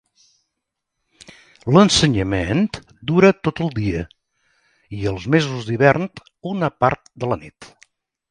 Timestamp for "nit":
7.43-7.69